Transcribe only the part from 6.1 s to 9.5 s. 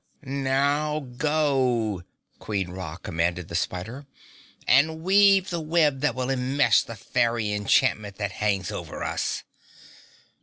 will enmesh the fairy enchantment that hangs over us!"